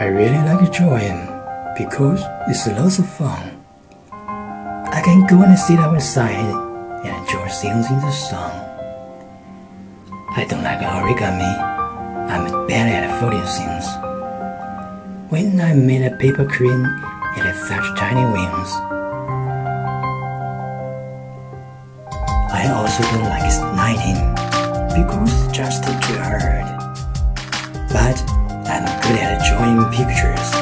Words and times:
I 0.00 0.04
really 0.04 0.38
like 0.46 0.70
drawing 0.70 1.26
because 1.76 2.22
it's 2.46 2.68
lots 2.68 3.00
of 3.00 3.08
fun. 3.18 3.64
I 4.12 5.02
can 5.04 5.26
go 5.26 5.42
and 5.42 5.58
sit 5.58 5.80
outside 5.80 6.54
and 7.04 7.26
draw 7.26 7.48
things 7.48 7.90
in 7.90 7.98
the 7.98 8.12
sun. 8.12 8.52
I 10.36 10.46
don't 10.48 10.62
like 10.62 10.78
origami. 10.78 11.50
I'm 12.30 12.68
bad 12.68 12.86
at 12.94 13.18
folding 13.18 13.42
things. 13.42 13.86
When 15.32 15.60
I 15.60 15.74
made 15.74 16.06
a 16.06 16.16
paper 16.16 16.46
crane, 16.46 16.86
it 17.36 17.42
had 17.42 17.56
such 17.66 17.98
tiny 17.98 18.22
wings. 18.22 18.70
I 22.54 22.70
also 22.70 23.02
don't 23.02 23.26
like 23.34 23.50
knitting 23.74 24.22
because 24.94 25.44
it's 25.44 25.56
just 25.56 25.82
too 25.82 26.18
hard. 26.22 26.77
I'm 28.70 28.84
good 29.00 29.18
at 29.18 29.40
drawing 29.48 29.82
pictures, 29.90 30.57